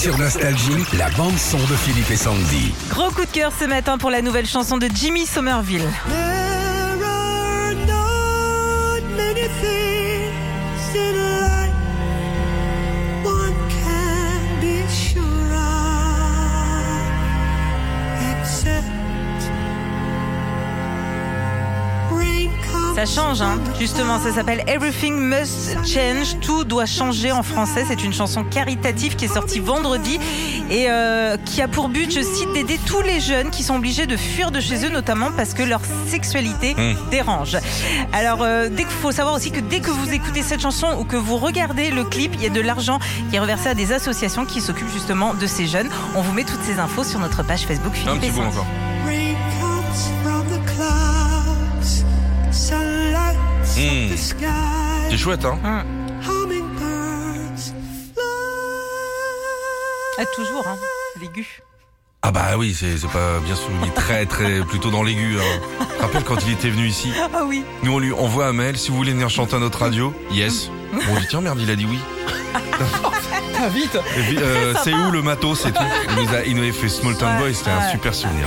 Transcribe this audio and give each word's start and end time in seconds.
Sur 0.00 0.16
Nostalgie, 0.16 0.84
la 0.96 1.10
bande-son 1.10 1.58
de 1.58 1.74
Philippe 1.74 2.08
et 2.12 2.16
Sandy. 2.16 2.72
Gros 2.88 3.10
coup 3.10 3.24
de 3.24 3.30
cœur 3.32 3.50
ce 3.58 3.64
matin 3.64 3.98
pour 3.98 4.10
la 4.10 4.22
nouvelle 4.22 4.46
chanson 4.46 4.76
de 4.76 4.86
Jimmy 4.94 5.26
Somerville. 5.26 5.82
Ça 22.98 23.06
change, 23.06 23.42
hein. 23.42 23.60
Justement, 23.78 24.18
ça 24.18 24.32
s'appelle 24.32 24.64
Everything 24.66 25.14
Must 25.14 25.86
Change. 25.86 26.40
Tout 26.40 26.64
doit 26.64 26.84
changer 26.84 27.30
en 27.30 27.44
français. 27.44 27.84
C'est 27.86 28.02
une 28.02 28.12
chanson 28.12 28.42
caritative 28.42 29.14
qui 29.14 29.26
est 29.26 29.32
sortie 29.32 29.60
vendredi 29.60 30.18
et 30.68 30.86
euh, 30.90 31.36
qui 31.44 31.62
a 31.62 31.68
pour 31.68 31.90
but, 31.90 32.12
je 32.12 32.20
cite, 32.20 32.52
d'aider 32.54 32.76
tous 32.86 33.00
les 33.02 33.20
jeunes 33.20 33.50
qui 33.50 33.62
sont 33.62 33.76
obligés 33.76 34.06
de 34.06 34.16
fuir 34.16 34.50
de 34.50 34.58
chez 34.58 34.84
eux, 34.84 34.88
notamment 34.88 35.30
parce 35.30 35.54
que 35.54 35.62
leur 35.62 35.80
sexualité 36.08 36.74
dérange. 37.12 37.56
Alors, 38.12 38.42
euh, 38.42 38.68
dès 38.68 38.82
qu'il 38.82 38.90
faut 39.00 39.12
savoir 39.12 39.36
aussi 39.36 39.52
que 39.52 39.60
dès 39.60 39.78
que 39.78 39.92
vous 39.92 40.12
écoutez 40.12 40.42
cette 40.42 40.60
chanson 40.60 40.88
ou 40.98 41.04
que 41.04 41.16
vous 41.16 41.36
regardez 41.36 41.92
le 41.92 42.02
clip, 42.02 42.32
il 42.34 42.42
y 42.42 42.46
a 42.46 42.50
de 42.50 42.60
l'argent 42.60 42.98
qui 43.30 43.36
est 43.36 43.40
reversé 43.40 43.68
à 43.68 43.74
des 43.74 43.92
associations 43.92 44.44
qui 44.44 44.60
s'occupent 44.60 44.92
justement 44.92 45.34
de 45.34 45.46
ces 45.46 45.68
jeunes. 45.68 45.88
On 46.16 46.22
vous 46.22 46.32
met 46.32 46.42
toutes 46.42 46.64
ces 46.64 46.80
infos 46.80 47.04
sur 47.04 47.20
notre 47.20 47.44
page 47.44 47.60
Facebook 47.60 47.92
Un 48.08 48.18
Philippe 48.18 48.34
petit 48.34 49.27
sky. 54.16 54.44
C'est 55.10 55.16
chouette, 55.16 55.44
hein 55.44 55.58
Hummingbirds 56.22 57.72
fly. 58.14 58.24
Ah, 60.18 60.24
toujours, 60.34 60.66
hein. 60.66 60.76
L'aigu. 61.20 61.60
Ah 62.22 62.32
bah 62.32 62.56
oui, 62.58 62.74
c'est 62.78 62.98
c'est 62.98 63.08
pas 63.08 63.38
bien 63.44 63.54
sûr, 63.54 63.68
il 63.80 63.88
est 63.88 63.92
très 63.94 64.26
très 64.26 64.60
plutôt 64.62 64.90
dans 64.90 65.04
l'aigu. 65.04 65.36
Hein. 65.38 65.84
Rappelle 66.00 66.24
quand 66.24 66.44
il 66.44 66.52
était 66.52 66.68
venu 66.68 66.88
ici, 66.88 67.12
Ah 67.32 67.44
oui. 67.46 67.64
nous 67.84 67.92
on 67.92 67.98
lui 68.00 68.12
envoie 68.12 68.46
un 68.48 68.52
mail, 68.52 68.76
si 68.76 68.90
vous 68.90 68.96
voulez 68.96 69.12
venir 69.12 69.30
chanter 69.30 69.54
à 69.56 69.60
notre 69.60 69.78
radio, 69.80 70.12
yes. 70.32 70.68
Bon, 70.92 70.98
on 71.12 71.20
dit 71.20 71.26
tiens 71.30 71.40
merde, 71.40 71.60
il 71.60 71.70
a 71.70 71.76
dit 71.76 71.86
oui. 71.88 71.98
Ah, 73.60 73.68
vite 73.68 73.98
euh, 74.40 74.74
c'est 74.84 74.94
où 74.94 75.10
le 75.10 75.22
matos 75.22 75.64
et 75.66 75.72
tout? 75.72 75.82
Il 76.10 76.24
nous, 76.24 76.34
a, 76.34 76.44
il 76.44 76.56
nous 76.56 76.62
avait 76.62 76.72
fait 76.72 76.88
Small 76.88 77.16
Town 77.16 77.34
Ouais, 77.34 77.38
Boy, 77.40 77.54
c'était 77.54 77.70
un 77.70 77.88
super 77.90 78.14
souvenir. 78.14 78.46